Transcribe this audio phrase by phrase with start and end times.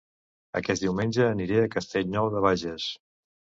[0.59, 2.91] Aquest diumenge aniré a Castellnou de Bages